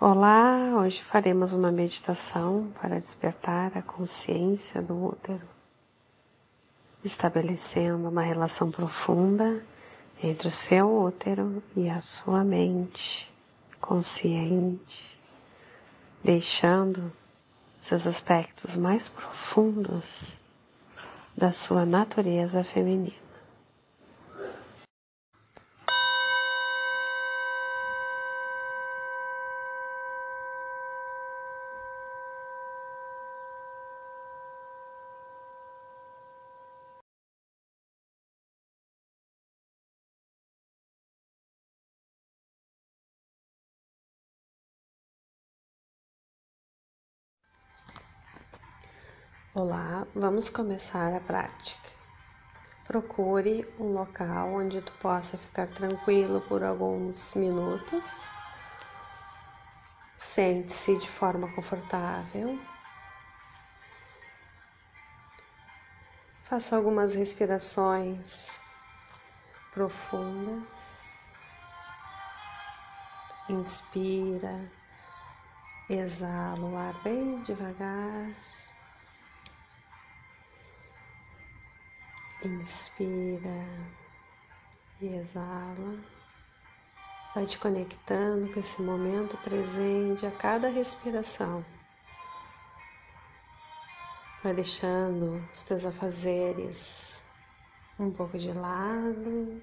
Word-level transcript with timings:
Olá, 0.00 0.76
hoje 0.76 1.02
faremos 1.02 1.52
uma 1.52 1.72
meditação 1.72 2.72
para 2.80 3.00
despertar 3.00 3.76
a 3.76 3.82
consciência 3.82 4.80
do 4.80 4.94
útero, 4.94 5.42
estabelecendo 7.02 8.08
uma 8.08 8.22
relação 8.22 8.70
profunda 8.70 9.60
entre 10.22 10.46
o 10.46 10.52
seu 10.52 10.88
útero 10.88 11.60
e 11.74 11.90
a 11.90 12.00
sua 12.00 12.44
mente 12.44 13.28
consciente, 13.80 15.18
deixando 16.22 17.10
seus 17.80 18.06
aspectos 18.06 18.76
mais 18.76 19.08
profundos 19.08 20.38
da 21.36 21.50
sua 21.50 21.84
natureza 21.84 22.62
feminina. 22.62 23.27
Olá, 49.54 50.06
vamos 50.14 50.50
começar 50.50 51.14
a 51.14 51.20
prática. 51.20 51.88
Procure 52.86 53.66
um 53.80 53.94
local 53.94 54.52
onde 54.52 54.82
tu 54.82 54.92
possa 55.00 55.38
ficar 55.38 55.66
tranquilo 55.68 56.42
por 56.42 56.62
alguns 56.62 57.32
minutos. 57.32 58.34
Sente-se 60.18 60.98
de 60.98 61.08
forma 61.08 61.50
confortável. 61.54 62.60
Faça 66.44 66.76
algumas 66.76 67.14
respirações 67.14 68.60
profundas. 69.72 71.26
Inspira, 73.48 74.70
exala 75.88 76.60
o 76.60 76.76
ar 76.76 76.92
bem 77.02 77.40
devagar. 77.44 78.36
Inspira 82.44 83.66
e 85.00 85.06
exala. 85.06 85.98
Vai 87.34 87.44
te 87.46 87.58
conectando 87.58 88.52
com 88.52 88.60
esse 88.60 88.80
momento 88.80 89.36
presente 89.38 90.24
a 90.24 90.30
cada 90.30 90.68
respiração. 90.68 91.64
Vai 94.40 94.54
deixando 94.54 95.44
os 95.50 95.62
teus 95.62 95.84
afazeres 95.84 97.20
um 97.98 98.08
pouco 98.08 98.38
de 98.38 98.52
lado, 98.52 99.60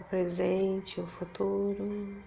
o 0.00 0.04
presente, 0.04 0.98
o 0.98 1.06
futuro. 1.06 2.24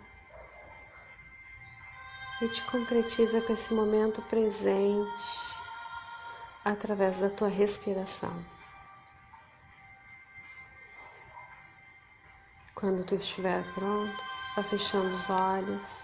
E 2.39 2.47
te 2.49 2.63
concretiza 2.65 3.41
com 3.41 3.51
esse 3.51 3.73
momento 3.73 4.21
presente 4.23 5.62
através 6.63 7.19
da 7.19 7.29
tua 7.29 7.47
respiração. 7.47 8.33
Quando 12.73 13.05
tu 13.05 13.15
estiver 13.15 13.63
pronto, 13.73 14.23
vá 14.55 14.63
fechando 14.63 15.09
os 15.09 15.29
olhos 15.29 16.03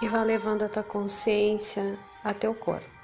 e 0.00 0.08
vá 0.08 0.22
levando 0.22 0.64
a 0.64 0.68
tua 0.68 0.82
consciência 0.82 1.98
a 2.22 2.32
teu 2.32 2.54
corpo. 2.54 2.94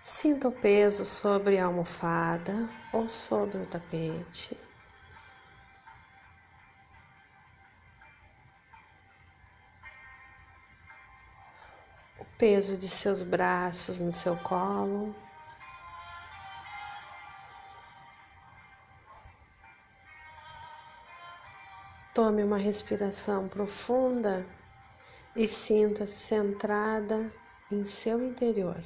Sinta 0.00 0.48
o 0.48 0.52
peso 0.52 1.04
sobre 1.04 1.58
a 1.58 1.66
almofada 1.66 2.68
ou 2.92 3.08
sobre 3.08 3.58
o 3.58 3.66
tapete. 3.66 4.58
Peso 12.40 12.78
de 12.78 12.88
seus 12.88 13.20
braços 13.20 13.98
no 13.98 14.14
seu 14.14 14.34
colo. 14.38 15.14
Tome 22.14 22.42
uma 22.42 22.56
respiração 22.56 23.46
profunda 23.46 24.46
e 25.36 25.46
sinta-se 25.46 26.16
centrada 26.16 27.30
em 27.70 27.84
seu 27.84 28.24
interior. 28.24 28.82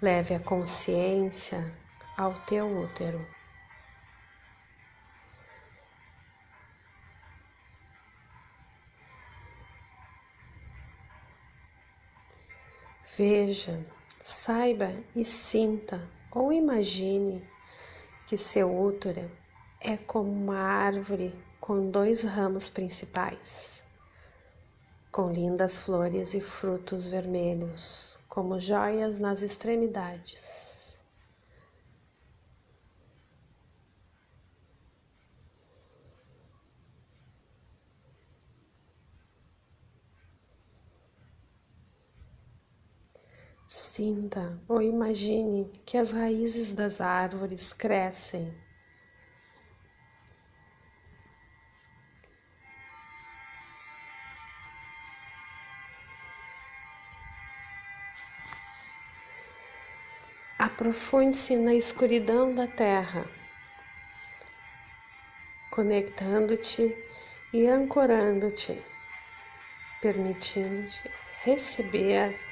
Leve 0.00 0.34
a 0.34 0.40
consciência 0.40 1.70
ao 2.16 2.32
teu 2.46 2.66
útero. 2.80 3.39
Veja, 13.22 13.78
saiba 14.22 14.94
e 15.14 15.26
sinta 15.26 16.00
ou 16.32 16.50
imagine 16.50 17.46
que 18.26 18.38
seu 18.38 18.74
útero 18.74 19.30
é 19.78 19.98
como 19.98 20.32
uma 20.32 20.56
árvore 20.56 21.34
com 21.60 21.90
dois 21.90 22.22
ramos 22.22 22.70
principais, 22.70 23.84
com 25.12 25.30
lindas 25.30 25.76
flores 25.76 26.32
e 26.32 26.40
frutos 26.40 27.04
vermelhos, 27.04 28.18
como 28.26 28.58
joias 28.58 29.18
nas 29.18 29.42
extremidades. 29.42 30.59
Sinta 43.92 44.56
ou 44.68 44.80
imagine 44.80 45.68
que 45.84 45.96
as 45.96 46.12
raízes 46.12 46.70
das 46.70 47.00
árvores 47.00 47.72
crescem. 47.72 48.54
Aprofunde-se 60.56 61.56
na 61.56 61.74
escuridão 61.74 62.54
da 62.54 62.68
terra, 62.68 63.28
conectando-te 65.68 66.96
e 67.52 67.66
ancorando-te, 67.66 68.80
permitindo-te 70.00 71.10
receber 71.42 72.49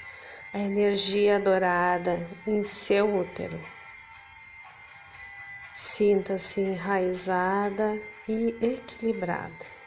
a 0.52 0.58
energia 0.58 1.38
dourada 1.38 2.26
em 2.46 2.62
seu 2.62 3.14
útero. 3.14 3.60
Sinta-se 5.74 6.60
enraizada 6.60 8.00
e 8.28 8.56
equilibrada. 8.60 9.77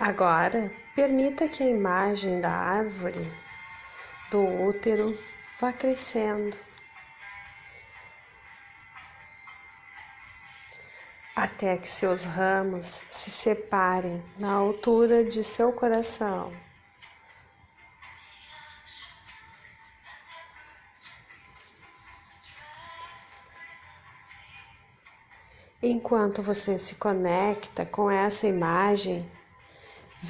Agora, 0.00 0.70
permita 0.94 1.48
que 1.48 1.60
a 1.60 1.66
imagem 1.66 2.40
da 2.40 2.52
árvore, 2.52 3.32
do 4.30 4.40
útero, 4.40 5.18
vá 5.60 5.72
crescendo. 5.72 6.56
Até 11.34 11.76
que 11.76 11.90
seus 11.90 12.24
ramos 12.24 13.02
se 13.10 13.28
separem 13.28 14.22
na 14.38 14.52
altura 14.52 15.24
de 15.24 15.42
seu 15.42 15.72
coração. 15.72 16.52
Enquanto 25.82 26.40
você 26.40 26.78
se 26.78 26.94
conecta 26.96 27.84
com 27.84 28.08
essa 28.08 28.46
imagem, 28.46 29.28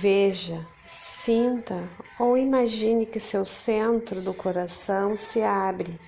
veja, 0.00 0.65
sinta 0.87 1.89
ou 2.21 2.37
imagine 2.37 3.05
que 3.05 3.19
seu 3.19 3.45
centro 3.45 4.21
do 4.21 4.33
coração 4.33 5.17
se 5.17 5.43
abre 5.43 5.99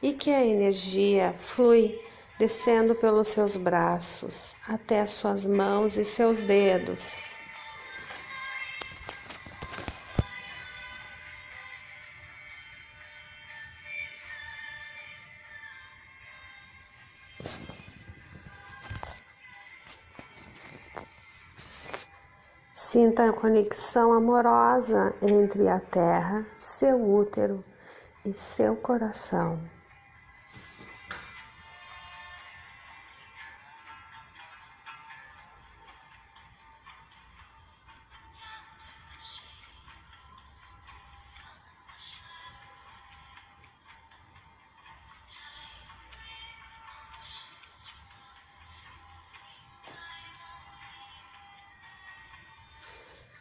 e 0.00 0.12
que 0.12 0.30
a 0.30 0.46
energia 0.46 1.34
flui 1.36 2.00
descendo 2.38 2.94
pelos 2.94 3.26
seus 3.26 3.56
braços 3.56 4.54
até 4.68 5.04
suas 5.04 5.44
mãos 5.44 5.96
e 5.96 6.04
seus 6.04 6.42
dedos. 6.42 7.37
Sinta 22.90 23.28
a 23.28 23.32
conexão 23.34 24.14
amorosa 24.14 25.14
entre 25.20 25.68
a 25.68 25.78
terra, 25.78 26.46
seu 26.56 26.96
útero 26.98 27.62
e 28.24 28.32
seu 28.32 28.76
coração. 28.76 29.60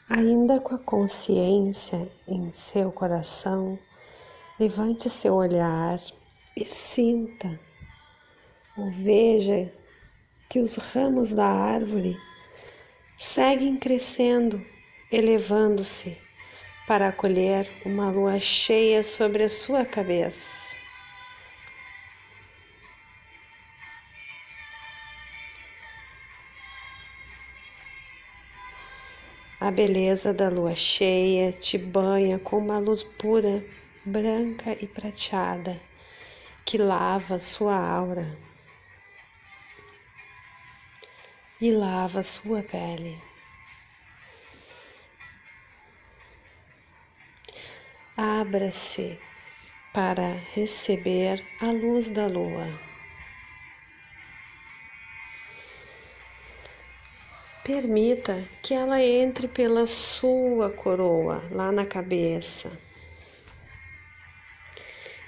Ainda 0.10 0.60
com 0.62 0.74
a 0.74 0.80
consciência 0.80 2.10
em 2.26 2.50
seu 2.52 2.92
coração, 2.92 3.78
levante 4.58 5.10
seu 5.10 5.36
olhar 5.36 6.00
e 6.56 6.64
sinta 6.64 7.60
ou 8.78 8.92
veja 8.92 9.70
que 10.48 10.60
os 10.60 10.76
ramos 10.76 11.32
da 11.32 11.48
árvore 11.48 12.16
seguem 13.20 13.76
crescendo, 13.76 14.64
elevando-se 15.12 16.16
para 16.88 17.10
acolher 17.10 17.70
uma 17.84 18.10
lua 18.12 18.40
cheia 18.40 19.04
sobre 19.04 19.44
a 19.44 19.50
sua 19.50 19.86
cabeça. 19.86 20.77
A 29.68 29.72
beleza 29.72 30.34
da 30.34 30.48
lua 30.48 30.74
cheia 30.76 31.52
te 31.52 31.78
banha 31.78 32.40
com 32.40 32.58
uma 32.58 32.80
luz 32.80 33.04
pura, 33.04 33.62
branca 34.06 34.72
e 34.82 34.88
prateada, 34.88 35.78
que 36.64 36.78
lava 36.78 37.38
sua 37.38 37.76
aura 37.76 38.38
e 41.60 41.70
lava 41.70 42.24
sua 42.24 42.64
pele. 42.64 43.22
Abra-se 48.16 49.20
para 49.94 50.32
receber 50.54 51.46
a 51.60 51.72
luz 51.72 52.08
da 52.08 52.26
lua. 52.26 52.87
Permita 57.68 58.48
que 58.62 58.74
ela 58.74 59.04
entre 59.04 59.46
pela 59.46 59.86
sua 59.86 60.72
coroa, 60.72 61.44
lá 61.52 61.70
na 61.70 61.86
cabeça, 61.86 62.72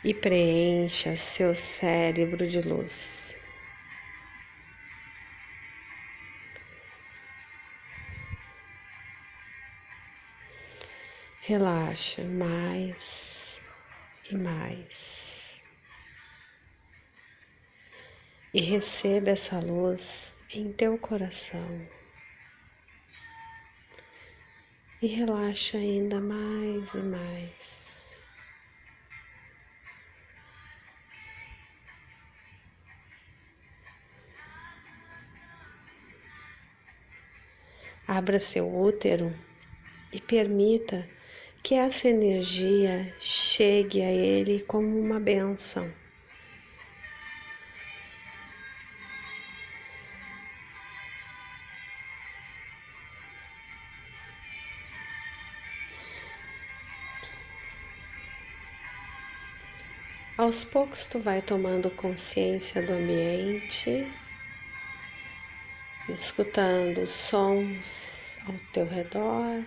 e 0.06 0.14
preencha 0.14 1.18
seu 1.18 1.54
cérebro 1.54 2.48
de 2.48 2.62
luz. 2.62 3.36
Relaxa 11.42 12.24
mais 12.24 13.62
e 14.32 14.38
mais. 14.38 15.62
E 18.54 18.62
receba 18.62 19.32
essa 19.32 19.60
luz 19.60 20.34
em 20.56 20.72
teu 20.72 20.98
coração 20.98 21.99
e 25.02 25.08
relaxa 25.08 25.78
ainda 25.78 26.20
mais 26.20 26.94
e 26.94 27.00
mais. 27.00 27.80
Abra 38.08 38.40
seu 38.40 38.68
útero 38.68 39.32
e 40.12 40.20
permita 40.20 41.08
que 41.64 41.76
essa 41.76 42.10
energia 42.10 43.14
chegue 43.20 44.02
a 44.02 44.12
ele 44.12 44.62
como 44.64 45.00
uma 45.00 45.20
benção. 45.20 45.99
Aos 60.40 60.64
poucos 60.64 61.06
tu 61.06 61.20
vai 61.20 61.42
tomando 61.42 61.92
consciência 61.92 62.82
do 62.82 62.94
ambiente, 62.94 64.10
escutando 66.08 67.02
os 67.02 67.12
sons 67.12 68.40
ao 68.48 68.54
teu 68.72 68.88
redor, 68.88 69.66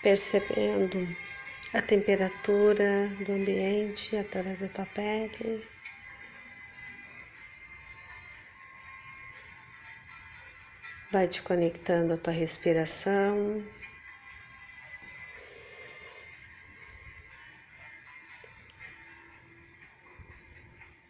percebendo 0.00 1.08
a 1.74 1.82
temperatura 1.82 3.08
do 3.26 3.32
ambiente 3.32 4.16
através 4.16 4.60
da 4.60 4.68
tua 4.68 4.86
pele. 4.86 5.66
Vai 11.10 11.26
te 11.26 11.42
conectando 11.42 12.12
à 12.12 12.16
tua 12.16 12.32
respiração. 12.32 13.66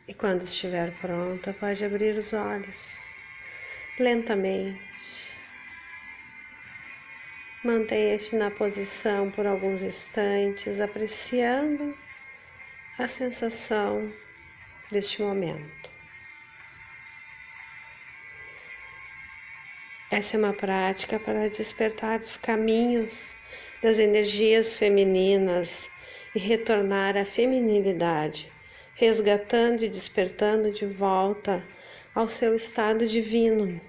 E 0.09 0.15
quando 0.15 0.41
estiver 0.41 0.91
pronta, 1.03 1.53
pode 1.53 1.85
abrir 1.85 2.17
os 2.17 2.33
olhos 2.33 2.99
lentamente. 3.99 5.39
Mantenha-te 7.63 8.35
na 8.35 8.51
posição 8.51 9.31
por 9.31 9.47
alguns 9.47 9.83
instantes, 9.83 10.81
apreciando 10.81 11.95
a 12.99 13.07
sensação 13.07 14.11
deste 14.91 15.21
momento. 15.21 15.91
Essa 20.11 20.37
é 20.37 20.39
uma 20.39 20.55
prática 20.55 21.21
para 21.21 21.51
despertar 21.51 22.21
os 22.21 22.35
caminhos 22.35 23.37
das 23.83 23.99
energias 23.99 24.73
femininas 24.73 25.87
e 26.35 26.39
retornar 26.39 27.15
à 27.15 27.27
feminilidade 27.27 28.51
resgatando 28.99 29.83
e 29.83 29.89
despertando 29.89 30.73
de 30.73 30.85
volta 30.85 31.63
ao 32.13 32.27
seu 32.27 32.53
estado 32.53 33.07
divino. 33.07 33.81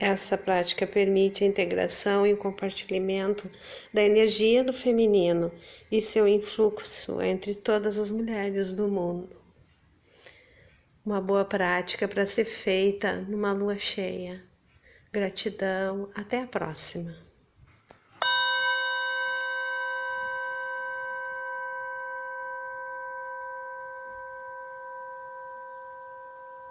Essa 0.00 0.36
prática 0.36 0.88
permite 0.88 1.44
a 1.44 1.46
integração 1.46 2.26
e 2.26 2.32
o 2.32 2.36
compartilhamento 2.36 3.48
da 3.94 4.02
energia 4.02 4.64
do 4.64 4.72
feminino 4.72 5.52
e 5.88 6.02
seu 6.02 6.26
influxo 6.26 7.22
entre 7.22 7.54
todas 7.54 7.96
as 7.96 8.10
mulheres 8.10 8.72
do 8.72 8.88
mundo. 8.88 9.40
Uma 11.06 11.20
boa 11.20 11.44
prática 11.44 12.08
para 12.08 12.26
ser 12.26 12.44
feita 12.44 13.20
numa 13.20 13.52
lua 13.52 13.78
cheia. 13.78 14.42
Gratidão, 15.12 16.10
até 16.12 16.40
a 16.40 16.46
próxima. 16.48 17.31